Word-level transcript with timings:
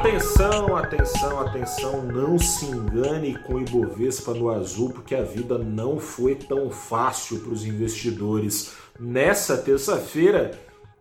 Atenção, 0.00 0.76
atenção, 0.76 1.40
atenção, 1.40 2.02
não 2.02 2.38
se 2.38 2.64
engane 2.64 3.38
com 3.40 3.56
o 3.56 3.60
Ibovespa 3.60 4.32
no 4.32 4.48
azul, 4.48 4.88
porque 4.88 5.14
a 5.14 5.20
vida 5.20 5.58
não 5.58 6.00
foi 6.00 6.34
tão 6.34 6.70
fácil 6.70 7.40
para 7.40 7.52
os 7.52 7.66
investidores 7.66 8.72
nessa 8.98 9.58
terça-feira 9.58 10.58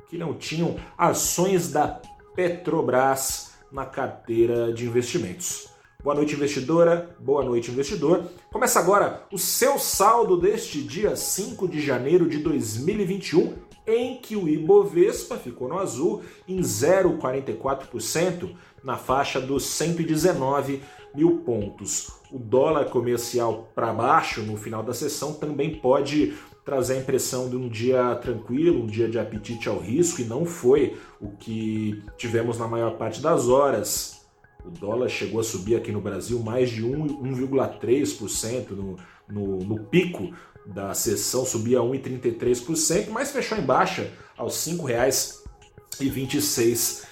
que 0.10 0.18
não 0.18 0.34
tinham 0.34 0.76
ações 0.98 1.72
da 1.72 2.02
Petrobras 2.36 3.54
na 3.72 3.86
carteira 3.86 4.74
de 4.74 4.86
investimentos. 4.86 5.70
Boa 6.04 6.16
noite, 6.16 6.36
investidora. 6.36 7.16
Boa 7.20 7.44
noite, 7.44 7.72
investidor. 7.72 8.26
Começa 8.52 8.80
agora 8.80 9.26
o 9.32 9.38
seu 9.38 9.80
saldo 9.80 10.38
deste 10.38 10.82
dia 10.82 11.16
5 11.16 11.70
de 11.70 11.80
janeiro 11.80 12.28
de 12.28 12.40
2021, 12.40 13.54
em 13.88 14.18
que 14.18 14.36
o 14.36 14.48
Ibovespa 14.48 15.36
ficou 15.36 15.68
no 15.68 15.80
azul 15.80 16.22
em 16.48 16.60
0,44%, 16.60 18.50
na 18.84 18.98
faixa 18.98 19.40
dos 19.40 19.66
119 19.66 20.82
mil 21.14 21.40
pontos. 21.40 22.12
O 22.32 22.38
dólar 22.38 22.86
comercial 22.86 23.70
para 23.74 23.92
baixo 23.94 24.42
no 24.42 24.56
final 24.56 24.84
da 24.84 24.94
sessão 24.94 25.34
também 25.34 25.80
pode 25.80 26.36
trazer 26.64 26.94
a 26.94 26.98
impressão 26.98 27.50
de 27.50 27.56
um 27.56 27.68
dia 27.68 28.14
tranquilo, 28.16 28.84
um 28.84 28.88
dia 28.88 29.10
de 29.10 29.18
apetite 29.18 29.68
ao 29.68 29.80
risco, 29.80 30.22
e 30.22 30.26
não 30.26 30.46
foi 30.46 30.96
o 31.20 31.32
que 31.32 32.04
tivemos 32.16 32.60
na 32.60 32.68
maior 32.68 32.96
parte 32.98 33.20
das 33.22 33.50
horas. 33.50 34.22
O 34.64 34.70
dólar 34.70 35.10
chegou 35.10 35.40
a 35.40 35.44
subir 35.44 35.76
aqui 35.76 35.92
no 35.92 36.02
Brasil 36.02 36.38
mais 36.40 36.70
de 36.70 36.86
1,3% 36.86 38.70
no, 38.72 38.98
no, 39.28 39.58
no 39.58 39.80
pico 39.86 40.32
da 40.66 40.94
sessão, 40.94 41.46
subia 41.46 41.80
1,33%, 41.80 43.10
mas 43.10 43.32
fechou 43.32 43.58
em 43.58 43.64
baixa 43.64 44.12
aos 44.38 44.68
R$ 44.68 44.74
5,26. 44.74 47.08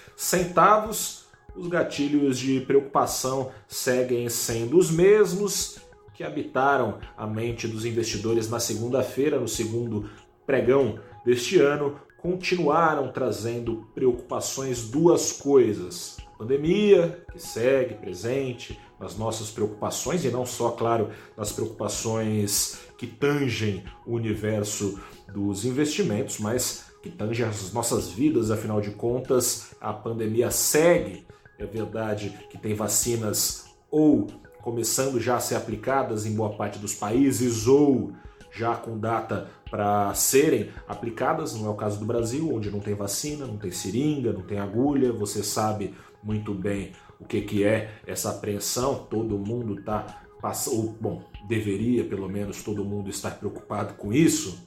Os 1.57 1.67
gatilhos 1.67 2.37
de 2.37 2.61
preocupação 2.61 3.51
seguem 3.67 4.29
sendo 4.29 4.77
os 4.77 4.91
mesmos 4.91 5.79
que 6.13 6.23
habitaram 6.23 6.99
a 7.17 7.25
mente 7.25 7.67
dos 7.67 7.83
investidores 7.83 8.49
na 8.49 8.59
segunda-feira, 8.59 9.39
no 9.39 9.47
segundo 9.47 10.09
pregão 10.45 10.99
deste 11.25 11.59
ano, 11.59 11.99
continuaram 12.17 13.11
trazendo 13.11 13.87
preocupações 13.93 14.89
duas 14.89 15.31
coisas 15.31 16.17
pandemia 16.37 17.25
que 17.31 17.39
segue 17.39 17.95
presente 17.95 18.79
nas 18.99 19.17
nossas 19.17 19.49
preocupações 19.49 20.23
e 20.23 20.29
não 20.29 20.45
só, 20.45 20.71
claro, 20.71 21.09
nas 21.35 21.51
preocupações 21.51 22.79
que 22.97 23.07
tangem 23.07 23.83
o 24.05 24.13
universo 24.13 24.99
dos 25.33 25.65
investimentos, 25.65 26.39
mas 26.39 26.85
que 27.01 27.09
tangem 27.09 27.45
as 27.45 27.73
nossas 27.73 28.09
vidas, 28.09 28.51
afinal 28.51 28.81
de 28.81 28.91
contas, 28.91 29.75
a 29.81 29.93
pandemia 29.93 30.51
segue. 30.51 31.26
É 31.59 31.65
verdade 31.65 32.37
que 32.49 32.57
tem 32.57 32.73
vacinas 32.73 33.65
ou 33.89 34.27
começando 34.61 35.19
já 35.19 35.37
a 35.37 35.39
ser 35.39 35.55
aplicadas 35.55 36.25
em 36.25 36.35
boa 36.35 36.55
parte 36.55 36.77
dos 36.77 36.93
países 36.93 37.67
ou 37.67 38.11
já 38.51 38.75
com 38.75 38.97
data 38.97 39.49
para 39.69 40.13
serem 40.13 40.69
aplicadas, 40.87 41.53
não 41.53 41.67
é 41.67 41.69
o 41.69 41.75
caso 41.75 41.99
do 41.99 42.05
Brasil, 42.05 42.53
onde 42.53 42.71
não 42.71 42.79
tem 42.79 42.93
vacina, 42.93 43.45
não 43.45 43.57
tem 43.57 43.71
seringa, 43.71 44.31
não 44.33 44.41
tem 44.41 44.59
agulha, 44.59 45.11
você 45.11 45.43
sabe 45.43 45.93
muito 46.23 46.53
bem 46.53 46.91
o 47.19 47.25
que, 47.25 47.41
que 47.41 47.63
é 47.63 47.99
essa 48.05 48.31
apreensão, 48.31 49.07
todo 49.09 49.37
mundo 49.37 49.79
está 49.79 50.23
passando, 50.41 50.95
bom, 50.99 51.23
deveria 51.47 52.03
pelo 52.03 52.29
menos 52.29 52.63
todo 52.63 52.85
mundo 52.85 53.09
estar 53.09 53.31
preocupado 53.31 53.95
com 53.95 54.13
isso. 54.13 54.65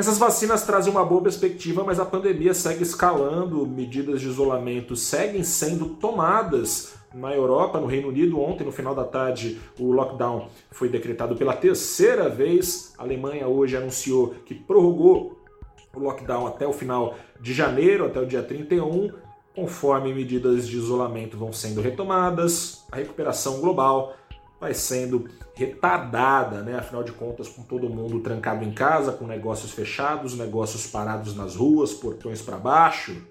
Essas 0.00 0.16
vacinas 0.16 0.64
trazem 0.64 0.90
uma 0.90 1.04
boa 1.04 1.20
perspectiva, 1.20 1.84
mas 1.84 2.00
a 2.00 2.06
pandemia 2.06 2.54
segue 2.54 2.82
escalando, 2.82 3.66
medidas 3.66 4.22
de 4.22 4.28
isolamento 4.28 4.96
seguem 4.96 5.44
sendo 5.44 5.90
tomadas 5.90 6.94
na 7.12 7.34
Europa, 7.34 7.78
no 7.78 7.86
Reino 7.86 8.08
Unido. 8.08 8.40
Ontem, 8.40 8.64
no 8.64 8.72
final 8.72 8.94
da 8.94 9.04
tarde, 9.04 9.60
o 9.78 9.92
lockdown 9.92 10.48
foi 10.70 10.88
decretado 10.88 11.36
pela 11.36 11.52
terceira 11.52 12.30
vez. 12.30 12.94
A 12.96 13.02
Alemanha 13.02 13.46
hoje 13.46 13.76
anunciou 13.76 14.28
que 14.46 14.54
prorrogou 14.54 15.38
o 15.94 15.98
lockdown 16.00 16.46
até 16.46 16.66
o 16.66 16.72
final 16.72 17.14
de 17.38 17.52
janeiro, 17.52 18.06
até 18.06 18.18
o 18.18 18.26
dia 18.26 18.42
31. 18.42 19.12
Conforme 19.54 20.14
medidas 20.14 20.66
de 20.66 20.78
isolamento 20.78 21.36
vão 21.36 21.52
sendo 21.52 21.82
retomadas, 21.82 22.86
a 22.90 22.96
recuperação 22.96 23.60
global 23.60 24.14
vai 24.60 24.74
sendo 24.74 25.28
retardada, 25.54 26.62
né? 26.62 26.76
Afinal 26.76 27.02
de 27.02 27.12
contas, 27.12 27.48
com 27.48 27.62
todo 27.62 27.88
mundo 27.88 28.20
trancado 28.20 28.64
em 28.64 28.72
casa, 28.72 29.12
com 29.12 29.26
negócios 29.26 29.72
fechados, 29.72 30.36
negócios 30.36 30.86
parados 30.86 31.34
nas 31.34 31.56
ruas, 31.56 31.94
portões 31.94 32.42
para 32.42 32.58
baixo, 32.58 33.26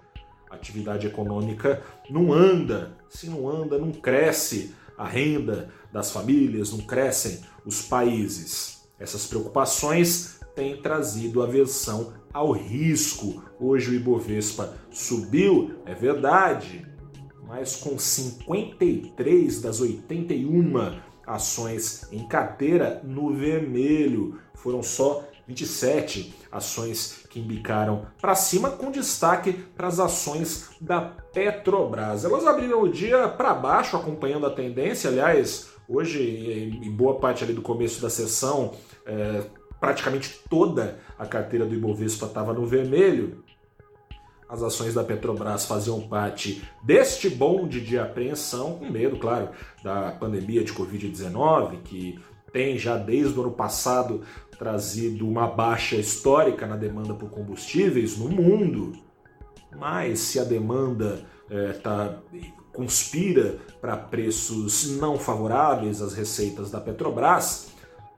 a 0.49 0.55
atividade 0.55 1.05
econômica 1.05 1.83
não 2.09 2.33
anda. 2.33 2.97
Se 3.07 3.27
não 3.27 3.47
anda, 3.47 3.77
não 3.77 3.91
cresce 3.91 4.73
a 4.97 5.07
renda 5.07 5.69
das 5.93 6.11
famílias, 6.11 6.71
não 6.71 6.79
crescem 6.79 7.39
os 7.65 7.83
países. 7.83 8.87
Essas 8.99 9.27
preocupações 9.27 10.39
têm 10.55 10.81
trazido 10.81 11.43
aversão 11.43 12.13
ao 12.33 12.51
risco. 12.51 13.43
Hoje 13.59 13.91
o 13.91 13.93
Ibovespa 13.93 14.73
subiu, 14.91 15.75
é 15.85 15.93
verdade, 15.93 16.85
mas 17.47 17.75
com 17.75 17.97
53 17.97 19.61
das 19.61 19.79
81 19.79 20.99
ações 21.29 22.07
em 22.11 22.27
carteira 22.27 23.01
no 23.03 23.33
vermelho. 23.33 24.39
Foram 24.55 24.81
só 24.81 25.23
27 25.47 26.35
ações 26.51 27.23
que 27.29 27.39
embicaram 27.39 28.05
para 28.19 28.35
cima, 28.35 28.71
com 28.71 28.91
destaque 28.91 29.53
para 29.53 29.87
as 29.87 29.99
ações 29.99 30.69
da 30.81 31.01
Petrobras. 31.01 32.25
Elas 32.25 32.45
abriram 32.45 32.81
o 32.81 32.89
dia 32.89 33.27
para 33.27 33.53
baixo, 33.53 33.95
acompanhando 33.95 34.45
a 34.45 34.51
tendência. 34.51 35.09
Aliás, 35.09 35.69
hoje, 35.87 36.79
em 36.83 36.91
boa 36.91 37.19
parte 37.19 37.43
ali 37.43 37.53
do 37.53 37.61
começo 37.61 38.01
da 38.01 38.09
sessão, 38.09 38.73
é, 39.05 39.43
praticamente 39.79 40.41
toda 40.49 40.99
a 41.17 41.25
carteira 41.25 41.65
do 41.65 41.75
Ibovespa 41.75 42.25
estava 42.25 42.53
no 42.53 42.65
vermelho. 42.65 43.43
As 44.49 44.63
ações 44.63 44.95
da 44.95 45.03
Petrobras 45.03 45.65
faziam 45.65 46.01
parte 46.01 46.67
deste 46.81 47.29
bonde 47.29 47.79
de 47.79 47.99
apreensão, 47.99 48.79
com 48.79 48.89
medo, 48.89 49.17
claro, 49.17 49.49
da 49.83 50.11
pandemia 50.11 50.63
de 50.63 50.73
Covid-19, 50.73 51.83
que 51.83 52.19
tem 52.51 52.75
já 52.75 52.97
desde 52.97 53.37
o 53.37 53.43
ano 53.43 53.51
passado 53.51 54.23
trazido 54.57 55.27
uma 55.27 55.47
baixa 55.47 55.95
histórica 55.95 56.65
na 56.65 56.75
demanda 56.75 57.13
por 57.13 57.29
combustíveis 57.29 58.17
no 58.17 58.27
mundo. 58.27 58.93
Mas 59.77 60.19
se 60.19 60.39
a 60.39 60.43
demanda 60.43 61.23
é, 61.47 61.73
tá, 61.73 62.17
conspira 62.73 63.59
para 63.79 63.95
preços 63.95 64.97
não 64.97 65.19
favoráveis 65.19 66.01
às 66.01 66.13
receitas 66.13 66.71
da 66.71 66.81
Petrobras, 66.81 67.69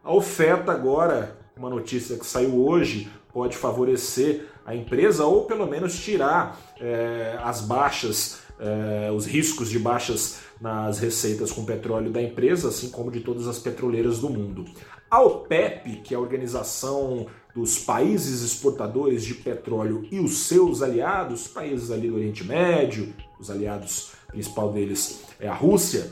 a 0.02 0.14
oferta 0.14 0.72
agora 0.72 1.38
uma 1.58 1.70
notícia 1.70 2.18
que 2.18 2.26
saiu 2.26 2.66
hoje 2.66 3.12
pode 3.32 3.56
favorecer 3.56 4.48
a 4.66 4.76
empresa 4.76 5.26
ou 5.26 5.46
pelo 5.46 5.68
menos 5.68 5.98
tirar 6.00 6.60
é, 6.80 7.38
as 7.44 7.62
baixas, 7.62 8.40
é, 8.60 9.12
os 9.12 9.26
riscos 9.26 9.70
de 9.70 9.80
baixas 9.80 10.40
nas 10.60 11.00
receitas 11.00 11.52
com 11.52 11.66
petróleo 11.66 12.12
da 12.12 12.22
empresa, 12.22 12.70
assim 12.70 12.90
como 12.90 13.12
de 13.12 13.22
todas 13.22 13.48
as 13.48 13.60
petroleiras 13.60 14.20
do 14.20 14.30
mundo. 14.30 14.66
A 15.10 15.20
OPEP, 15.22 15.98
que 16.04 16.14
é 16.14 16.18
a 16.18 16.20
organização 16.20 17.28
dos 17.54 17.80
países 17.80 18.42
exportadores 18.42 19.26
de 19.26 19.34
petróleo 19.34 20.08
e 20.10 20.20
os 20.20 20.48
seus 20.48 20.82
aliados, 20.82 21.48
países 21.48 21.92
ali 21.92 22.08
do 22.08 22.16
Oriente 22.16 22.44
Médio, 22.44 23.14
os 23.40 23.50
aliados 23.50 24.12
principal 24.28 24.72
deles 24.72 25.24
é 25.40 25.48
a 25.48 25.54
Rússia, 25.54 26.12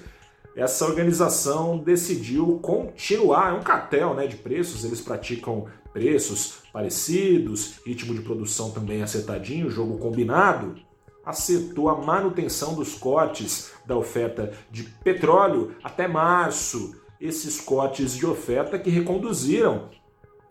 essa 0.56 0.86
organização 0.86 1.78
decidiu 1.78 2.60
continuar, 2.62 3.52
é 3.52 3.54
um 3.54 3.64
cartel 3.64 4.14
né, 4.14 4.28
de 4.28 4.36
preços, 4.36 4.84
eles 4.84 5.02
praticam 5.02 5.68
preços 5.94 6.64
parecidos, 6.72 7.80
ritmo 7.86 8.14
de 8.14 8.22
produção 8.22 8.72
também 8.72 9.02
acertadinho, 9.02 9.70
jogo 9.70 9.98
combinado, 9.98 10.76
acertou 11.26 11.90
a 11.90 11.98
manutenção 11.98 12.74
dos 12.74 12.96
cortes 12.96 13.72
da 13.86 13.96
oferta 13.96 14.52
de 14.72 14.84
petróleo 14.84 15.76
até 15.84 16.08
março. 16.08 16.96
Esses 17.20 17.60
cortes 17.60 18.16
de 18.16 18.26
oferta 18.26 18.80
que 18.80 18.90
reconduziram 18.90 19.90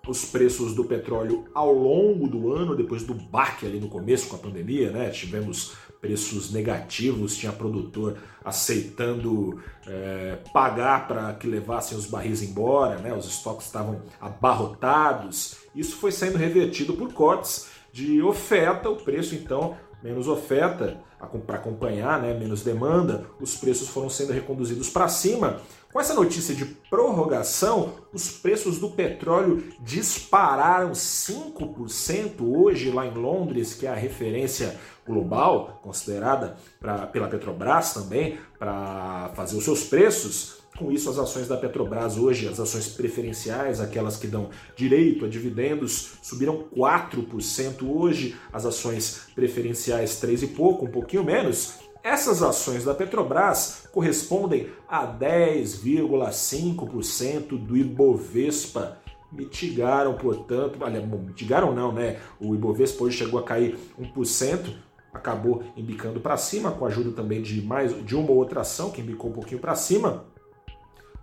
os 0.09 0.25
preços 0.25 0.75
do 0.75 0.85
petróleo 0.85 1.45
ao 1.55 1.73
longo 1.73 2.27
do 2.27 2.53
ano, 2.53 2.75
depois 2.75 3.05
do 3.05 3.15
baque 3.15 3.67
ali 3.67 3.79
no 3.79 3.89
começo 3.89 4.29
com 4.29 4.37
a 4.37 4.39
pandemia, 4.39 4.91
né? 4.91 5.11
Tivemos 5.11 5.77
preços 6.01 6.51
negativos, 6.51 7.37
tinha 7.37 7.53
produtor 7.53 8.17
aceitando 8.45 9.61
é, 9.87 10.39
pagar 10.53 11.07
para 11.09 11.33
que 11.35 11.47
levassem 11.47 11.99
os 11.99 12.07
barris 12.07 12.43
embora, 12.43 12.99
né? 12.99 13.13
os 13.13 13.27
estoques 13.27 13.67
estavam 13.67 14.01
abarrotados. 14.21 15.57
Isso 15.75 15.97
foi 15.97 16.13
sendo 16.13 16.39
revertido 16.39 16.95
por 16.95 17.13
cortes 17.13 17.69
de 17.93 18.23
oferta, 18.23 18.89
o 18.89 18.97
preço 18.97 19.35
então 19.35 19.77
menos 20.03 20.29
oferta 20.29 21.01
para 21.47 21.57
acompanhar, 21.57 22.23
né, 22.23 22.33
menos 22.33 22.63
demanda, 22.63 23.27
os 23.41 23.57
preços 23.57 23.89
foram 23.89 24.09
sendo 24.09 24.33
reconduzidos 24.33 24.89
para 24.89 25.09
cima. 25.09 25.61
Com 25.93 26.01
essa 26.01 26.15
notícia 26.15 26.55
de 26.55 26.65
prorrogação, 26.65 27.95
os 28.13 28.31
preços 28.31 28.79
do 28.79 28.91
petróleo 28.91 29.65
dispararam 29.81 30.93
5% 30.93 32.35
hoje 32.41 32.91
lá 32.91 33.07
em 33.07 33.15
Londres, 33.15 33.75
que 33.75 33.87
é 33.87 33.91
a 33.91 33.95
referência 33.95 34.79
global 35.07 35.81
considerada 35.83 36.57
pra, 36.79 37.07
pela 37.07 37.27
Petrobras 37.27 37.95
também 37.95 38.39
para 38.59 39.31
fazer 39.35 39.57
os 39.57 39.65
seus 39.65 39.85
preços. 39.85 40.58
Com 40.79 40.93
isso, 40.93 41.11
as 41.11 41.19
ações 41.19 41.49
da 41.49 41.57
Petrobras 41.57 42.17
hoje, 42.17 42.47
as 42.47 42.61
ações 42.61 42.87
preferenciais, 42.87 43.81
aquelas 43.81 44.17
que 44.17 44.29
dão 44.29 44.51
direito 44.77 45.25
a 45.25 45.29
dividendos, 45.29 46.13
subiram 46.23 46.67
4% 46.73 47.83
hoje, 47.83 48.37
as 48.53 48.65
ações 48.65 49.23
preferenciais 49.35 50.21
3 50.21 50.45
e 50.45 50.47
pouco, 50.47 50.87
um 50.87 50.91
pouquinho 50.91 51.25
menos. 51.25 51.81
Essas 52.01 52.45
ações 52.45 52.85
da 52.85 52.95
Petrobras 52.95 53.89
correspondem 53.91 54.69
a 54.89 55.05
10,5% 55.05 57.59
do 57.59 57.77
Ibovespa. 57.77 58.99
Mitigaram, 59.33 60.15
portanto, 60.15 60.79
olha, 60.81 61.01
mitigaram 61.01 61.75
não, 61.75 61.93
né? 61.93 62.21
O 62.41 62.55
Ibovespa 62.55 63.03
hoje 63.03 63.19
chegou 63.19 63.41
a 63.41 63.43
cair 63.43 63.77
1%, 64.01 64.77
acabou 65.13 65.65
embicando 65.77 66.21
para 66.21 66.37
cima, 66.37 66.71
com 66.71 66.85
a 66.85 66.89
ajuda 66.89 67.11
também 67.11 67.43
de 67.43 67.61
mais 67.61 67.93
de 68.07 68.15
uma 68.15 68.31
outra 68.31 68.61
ação 68.61 68.93
que 68.93 69.01
embicou 69.01 69.31
um 69.31 69.35
pouquinho 69.35 69.61
para 69.61 69.75
cima. 69.75 70.38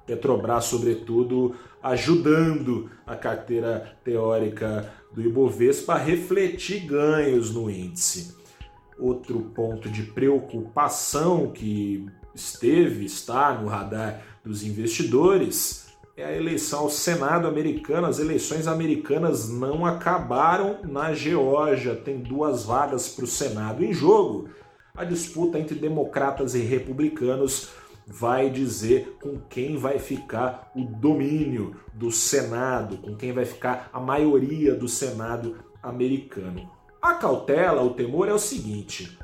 Petrobras, 0.05 0.65
sobretudo, 0.65 1.55
ajudando 1.81 2.89
a 3.05 3.15
carteira 3.15 3.97
teórica 4.03 4.91
do 5.11 5.21
Ibovespa 5.21 5.93
a 5.93 5.97
refletir 5.97 6.85
ganhos 6.85 7.53
no 7.53 7.69
índice. 7.69 8.35
Outro 8.99 9.39
ponto 9.53 9.89
de 9.89 10.03
preocupação 10.03 11.51
que 11.51 12.05
esteve, 12.33 13.05
está 13.05 13.53
no 13.53 13.67
radar 13.67 14.21
dos 14.43 14.63
investidores, 14.63 15.85
é 16.17 16.23
a 16.23 16.35
eleição 16.35 16.81
ao 16.81 16.89
Senado 16.89 17.47
americano. 17.47 18.07
As 18.07 18.19
eleições 18.19 18.67
americanas 18.67 19.49
não 19.49 19.85
acabaram 19.85 20.79
na 20.83 21.13
Geórgia, 21.13 21.95
tem 21.95 22.19
duas 22.19 22.63
vagas 22.63 23.09
para 23.09 23.25
o 23.25 23.27
Senado 23.27 23.83
em 23.83 23.93
jogo. 23.93 24.49
A 24.95 25.03
disputa 25.03 25.59
entre 25.59 25.75
democratas 25.75 26.55
e 26.55 26.59
republicanos 26.59 27.69
vai 28.07 28.49
dizer 28.49 29.17
com 29.21 29.39
quem 29.49 29.77
vai 29.77 29.99
ficar 29.99 30.71
o 30.75 30.83
domínio 30.83 31.75
do 31.93 32.11
Senado, 32.11 32.97
com 32.97 33.15
quem 33.15 33.31
vai 33.31 33.45
ficar 33.45 33.89
a 33.91 33.99
maioria 33.99 34.75
do 34.75 34.87
Senado 34.87 35.57
americano. 35.81 36.69
A 37.01 37.15
cautela, 37.15 37.81
o 37.81 37.93
temor 37.93 38.27
é 38.27 38.33
o 38.33 38.39
seguinte: 38.39 39.17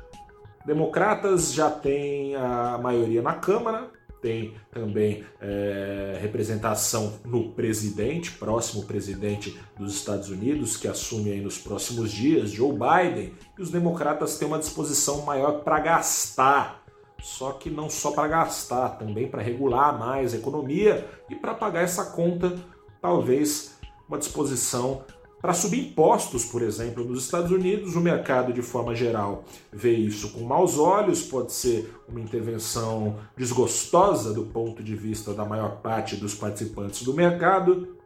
democratas 0.64 1.52
já 1.52 1.70
têm 1.70 2.34
a 2.36 2.78
maioria 2.78 3.22
na 3.22 3.34
Câmara, 3.34 3.90
tem 4.22 4.54
também 4.70 5.24
é, 5.40 6.16
representação 6.20 7.14
no 7.24 7.50
presidente, 7.50 8.30
próximo 8.30 8.84
presidente 8.84 9.58
dos 9.76 9.94
Estados 9.94 10.30
Unidos, 10.30 10.76
que 10.76 10.86
assume 10.86 11.32
aí 11.32 11.40
nos 11.40 11.58
próximos 11.58 12.12
dias, 12.12 12.52
Joe 12.52 12.72
Biden, 12.72 13.34
e 13.58 13.60
os 13.60 13.70
democratas 13.70 14.38
têm 14.38 14.46
uma 14.46 14.60
disposição 14.60 15.22
maior 15.22 15.64
para 15.64 15.80
gastar 15.80 16.81
só 17.22 17.52
que 17.52 17.70
não 17.70 17.88
só 17.88 18.10
para 18.10 18.28
gastar, 18.28 18.98
também 18.98 19.28
para 19.28 19.40
regular 19.40 19.98
mais 19.98 20.34
a 20.34 20.36
economia 20.36 21.08
e 21.30 21.36
para 21.36 21.54
pagar 21.54 21.82
essa 21.82 22.06
conta, 22.06 22.58
talvez 23.00 23.78
uma 24.08 24.18
disposição 24.18 25.04
para 25.40 25.54
subir 25.54 25.88
impostos, 25.88 26.44
por 26.44 26.62
exemplo, 26.62 27.04
nos 27.04 27.24
Estados 27.24 27.50
Unidos, 27.50 27.96
o 27.96 28.00
mercado 28.00 28.52
de 28.52 28.62
forma 28.62 28.94
geral 28.94 29.44
vê 29.72 29.92
isso 29.92 30.32
com 30.32 30.44
maus 30.44 30.78
olhos, 30.78 31.22
pode 31.22 31.52
ser 31.52 31.92
uma 32.08 32.20
intervenção 32.20 33.18
desgostosa 33.36 34.32
do 34.32 34.44
ponto 34.44 34.84
de 34.84 34.94
vista 34.94 35.34
da 35.34 35.44
maior 35.44 35.80
parte 35.80 36.14
dos 36.14 36.32
participantes 36.32 37.02
do 37.02 37.12
mercado, 37.12 37.96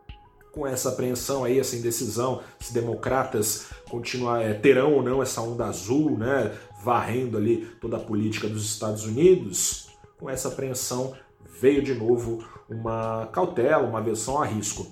com 0.56 0.67
essa 0.67 0.88
apreensão 0.88 1.44
aí, 1.44 1.61
essa 1.61 1.76
indecisão, 1.76 2.41
se 2.58 2.73
democratas 2.73 3.67
continuar, 3.91 4.41
é, 4.41 4.55
terão 4.55 4.94
ou 4.94 5.03
não 5.03 5.23
essa 5.23 5.43
onda 5.43 5.67
azul, 5.67 6.17
né, 6.17 6.56
varrendo 6.82 7.37
ali 7.37 7.67
toda 7.79 7.99
a 7.99 8.00
política 8.00 8.49
dos 8.49 8.64
Estados 8.64 9.05
Unidos, 9.05 9.88
com 10.19 10.31
essa 10.31 10.49
apreensão 10.49 11.12
veio 11.61 11.82
de 11.82 11.94
novo 11.94 12.43
uma 12.70 13.26
cautela, 13.26 13.87
uma 13.87 13.99
aversão 13.99 14.41
a 14.41 14.47
risco. 14.47 14.87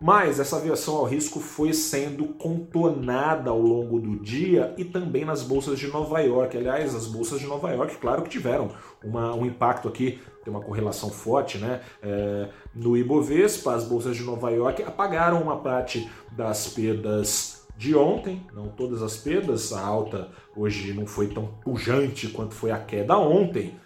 Mas 0.00 0.38
essa 0.38 0.56
aversão 0.56 0.96
ao 0.96 1.04
risco 1.04 1.40
foi 1.40 1.72
sendo 1.72 2.26
contornada 2.26 3.50
ao 3.50 3.60
longo 3.60 4.00
do 4.00 4.16
dia 4.20 4.72
e 4.78 4.84
também 4.84 5.24
nas 5.24 5.42
bolsas 5.42 5.78
de 5.78 5.88
Nova 5.88 6.20
York. 6.20 6.56
Aliás, 6.56 6.94
as 6.94 7.06
bolsas 7.06 7.40
de 7.40 7.46
Nova 7.46 7.70
York, 7.70 7.96
claro 7.96 8.22
que 8.22 8.30
tiveram 8.30 8.70
uma, 9.02 9.34
um 9.34 9.44
impacto 9.44 9.88
aqui, 9.88 10.20
tem 10.44 10.54
uma 10.54 10.62
correlação 10.62 11.10
forte 11.10 11.58
né? 11.58 11.80
É, 12.00 12.48
no 12.74 12.96
Ibovespa. 12.96 13.74
As 13.74 13.84
bolsas 13.84 14.16
de 14.16 14.22
Nova 14.22 14.50
York 14.50 14.82
apagaram 14.84 15.42
uma 15.42 15.56
parte 15.56 16.08
das 16.30 16.68
perdas 16.68 17.66
de 17.76 17.94
ontem, 17.94 18.44
não 18.52 18.68
todas 18.68 19.02
as 19.02 19.16
perdas, 19.16 19.72
a 19.72 19.80
alta 19.80 20.28
hoje 20.56 20.92
não 20.92 21.06
foi 21.06 21.28
tão 21.28 21.46
pujante 21.62 22.26
quanto 22.28 22.54
foi 22.54 22.72
a 22.72 22.78
queda 22.78 23.16
ontem, 23.16 23.76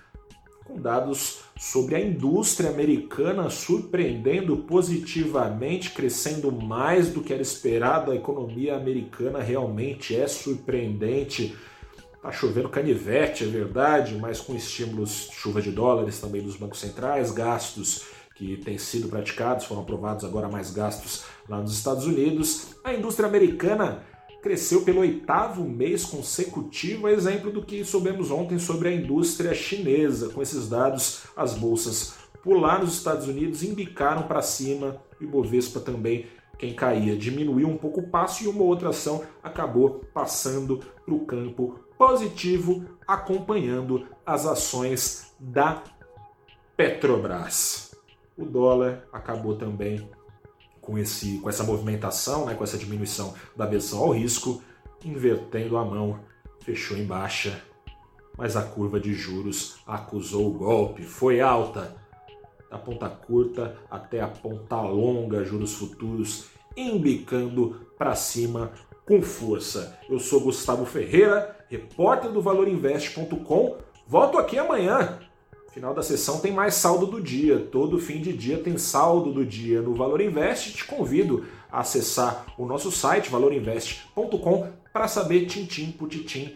com 0.72 0.80
dados 0.80 1.40
sobre 1.58 1.94
a 1.94 2.00
indústria 2.00 2.70
americana 2.70 3.50
surpreendendo 3.50 4.56
positivamente, 4.56 5.90
crescendo 5.90 6.50
mais 6.50 7.10
do 7.10 7.20
que 7.20 7.32
era 7.32 7.42
esperado. 7.42 8.10
A 8.10 8.16
economia 8.16 8.74
americana 8.74 9.40
realmente 9.40 10.16
é 10.16 10.26
surpreendente. 10.26 11.54
Tá 12.22 12.32
chovendo 12.32 12.68
canivete, 12.68 13.44
é 13.44 13.48
verdade, 13.48 14.14
mas 14.14 14.40
com 14.40 14.54
estímulos, 14.54 15.28
chuva 15.32 15.60
de 15.60 15.72
dólares 15.72 16.20
também 16.20 16.40
dos 16.40 16.56
bancos 16.56 16.78
centrais, 16.78 17.32
gastos 17.32 18.04
que 18.34 18.56
têm 18.56 18.78
sido 18.78 19.08
praticados, 19.08 19.66
foram 19.66 19.82
aprovados 19.82 20.24
agora 20.24 20.48
mais 20.48 20.70
gastos 20.70 21.24
lá 21.48 21.60
nos 21.60 21.74
Estados 21.74 22.06
Unidos. 22.06 22.76
A 22.82 22.94
indústria 22.94 23.28
americana 23.28 24.04
cresceu 24.42 24.82
pelo 24.82 25.00
oitavo 25.00 25.62
mês 25.62 26.04
consecutivo, 26.04 27.08
exemplo 27.08 27.50
do 27.50 27.62
que 27.64 27.84
soubemos 27.84 28.30
ontem 28.30 28.58
sobre 28.58 28.88
a 28.88 28.92
indústria 28.92 29.54
chinesa. 29.54 30.30
Com 30.30 30.42
esses 30.42 30.68
dados, 30.68 31.22
as 31.36 31.54
bolsas 31.54 32.14
lá 32.44 32.78
nos 32.78 32.94
Estados 32.94 33.28
Unidos 33.28 33.62
indicaram 33.62 34.24
para 34.24 34.42
cima, 34.42 35.00
e 35.20 35.26
Bovespa 35.26 35.78
também, 35.78 36.26
quem 36.58 36.74
caía, 36.74 37.16
diminuiu 37.16 37.68
um 37.68 37.76
pouco 37.76 38.00
o 38.00 38.08
passo 38.08 38.42
e 38.42 38.48
uma 38.48 38.64
outra 38.64 38.88
ação 38.88 39.22
acabou 39.42 40.02
passando 40.12 40.80
para 41.04 41.14
o 41.14 41.24
campo 41.24 41.78
positivo, 41.96 42.84
acompanhando 43.06 44.06
as 44.26 44.44
ações 44.44 45.32
da 45.38 45.84
Petrobras. 46.76 47.94
O 48.36 48.44
dólar 48.44 49.06
acabou 49.12 49.54
também 49.54 50.08
com, 50.82 50.98
esse, 50.98 51.38
com 51.38 51.48
essa 51.48 51.64
movimentação, 51.64 52.44
né, 52.44 52.54
com 52.54 52.64
essa 52.64 52.76
diminuição 52.76 53.32
da 53.56 53.64
aversão 53.64 54.00
ao 54.00 54.10
risco, 54.10 54.62
invertendo 55.02 55.78
a 55.78 55.84
mão, 55.84 56.18
fechou 56.60 56.98
em 56.98 57.06
baixa, 57.06 57.62
mas 58.36 58.56
a 58.56 58.62
curva 58.62 59.00
de 59.00 59.14
juros 59.14 59.76
acusou 59.86 60.48
o 60.48 60.52
golpe, 60.52 61.02
foi 61.04 61.40
alta, 61.40 61.96
da 62.70 62.78
ponta 62.78 63.08
curta 63.08 63.78
até 63.90 64.20
a 64.20 64.28
ponta 64.28 64.80
longa, 64.80 65.44
juros 65.44 65.74
futuros 65.74 66.46
embicando 66.76 67.86
para 67.98 68.14
cima 68.14 68.72
com 69.06 69.20
força. 69.20 69.98
Eu 70.08 70.18
sou 70.18 70.40
Gustavo 70.40 70.86
Ferreira, 70.86 71.56
repórter 71.68 72.30
do 72.30 72.40
ValorInvest.com. 72.40 73.76
Volto 74.06 74.38
aqui 74.38 74.58
amanhã 74.58 75.18
Final 75.72 75.94
da 75.94 76.02
sessão 76.02 76.38
tem 76.38 76.52
mais 76.52 76.74
saldo 76.74 77.06
do 77.06 77.18
dia. 77.18 77.58
Todo 77.58 77.98
fim 77.98 78.20
de 78.20 78.34
dia 78.34 78.58
tem 78.58 78.76
saldo 78.76 79.32
do 79.32 79.44
dia 79.44 79.80
no 79.80 79.94
Valor 79.94 80.20
Invest. 80.20 80.74
Te 80.74 80.84
convido 80.84 81.46
a 81.70 81.80
acessar 81.80 82.44
o 82.58 82.66
nosso 82.66 82.92
site 82.92 83.30
valorinvest.com 83.30 84.68
para 84.92 85.08
saber 85.08 85.46
tintim 85.46 85.90
por 85.90 86.10
tintim 86.10 86.54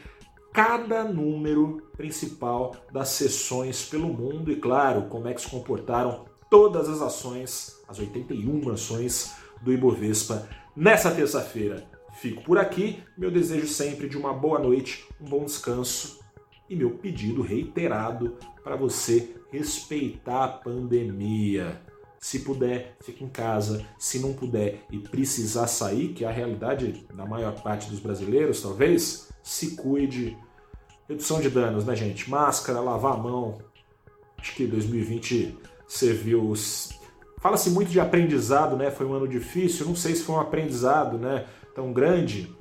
cada 0.53 1.03
número 1.03 1.83
principal 1.97 2.77
das 2.93 3.09
sessões 3.09 3.87
pelo 3.87 4.09
mundo 4.09 4.53
e 4.53 4.57
claro, 4.57 5.03
como 5.09 5.29
é 5.29 5.35
que 5.35 5.41
se 5.41 5.49
comportaram 5.49 6.27
todas 6.51 6.87
as 6.87 7.01
ações, 7.01 7.81
as 7.89 7.99
81 7.99 8.71
ações 8.71 9.35
do 9.63 9.73
Ibovespa 9.73 10.47
nessa 10.75 11.11
terça-feira. 11.11 11.87
Fico 12.21 12.43
por 12.43 12.59
aqui, 12.59 13.03
meu 13.17 13.31
desejo 13.31 13.67
sempre 13.67 14.09
de 14.09 14.17
uma 14.17 14.33
boa 14.35 14.59
noite, 14.59 15.07
um 15.19 15.25
bom 15.25 15.45
descanso 15.45 16.19
e 16.69 16.77
meu 16.77 16.91
pedido 16.91 17.43
reiterado 17.43 18.37
para 18.63 18.77
você 18.77 19.37
respeitar 19.51 20.45
a 20.45 20.49
pandemia. 20.49 21.81
Se 22.19 22.41
puder, 22.41 22.97
fique 23.01 23.23
em 23.23 23.29
casa. 23.29 23.85
Se 23.99 24.19
não 24.19 24.33
puder 24.33 24.85
e 24.91 24.99
precisar 24.99 25.67
sair, 25.67 26.09
que 26.09 26.25
é 26.25 26.29
a 26.29 26.33
realidade 26.33 27.07
da 27.15 27.25
maior 27.25 27.61
parte 27.63 27.89
dos 27.89 28.01
brasileiros, 28.01 28.61
talvez, 28.61 29.29
se 29.43 29.77
cuide. 29.77 30.37
Redução 31.09 31.41
de 31.41 31.49
danos, 31.49 31.85
né, 31.85 31.95
gente? 31.95 32.29
Máscara, 32.29 32.81
lavar 32.81 33.15
a 33.15 33.17
mão. 33.17 33.59
Acho 34.39 34.55
que 34.55 34.67
2020 34.67 35.57
serviu. 35.87 36.53
Fala-se 37.39 37.71
muito 37.71 37.91
de 37.91 38.01
aprendizado, 38.01 38.77
né? 38.77 38.91
Foi 38.91 39.07
um 39.07 39.13
ano 39.13 39.29
difícil. 39.29 39.87
Não 39.87 39.95
sei 39.95 40.17
se 40.17 40.25
foi 40.25 40.35
um 40.35 40.41
aprendizado, 40.41 41.19
né? 41.19 41.47
Tão 41.75 41.93
grande 41.93 42.57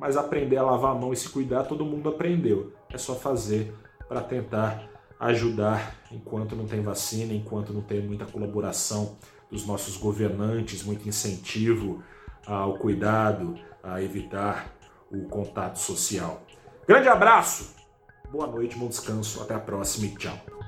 mas 0.00 0.16
aprender 0.16 0.56
a 0.56 0.62
lavar 0.62 0.92
a 0.92 0.98
mão 0.98 1.12
e 1.12 1.16
se 1.16 1.28
cuidar, 1.28 1.64
todo 1.64 1.84
mundo 1.84 2.08
aprendeu. 2.08 2.72
É 2.92 2.98
só 2.98 3.14
fazer 3.14 3.74
para 4.08 4.20
tentar 4.20 4.88
ajudar 5.18 5.94
enquanto 6.10 6.56
não 6.56 6.66
tem 6.66 6.80
vacina, 6.80 7.32
enquanto 7.32 7.72
não 7.72 7.82
tem 7.82 8.02
muita 8.02 8.24
colaboração 8.24 9.16
dos 9.50 9.66
nossos 9.66 9.96
governantes, 9.96 10.82
muito 10.82 11.08
incentivo 11.08 12.02
ao 12.46 12.78
cuidado, 12.78 13.54
a 13.82 14.02
evitar 14.02 14.72
o 15.10 15.24
contato 15.28 15.78
social. 15.78 16.42
Grande 16.86 17.08
abraço, 17.08 17.74
boa 18.30 18.46
noite, 18.46 18.76
bom 18.76 18.88
descanso, 18.88 19.42
até 19.42 19.54
a 19.54 19.60
próxima 19.60 20.06
e 20.06 20.16
tchau. 20.16 20.59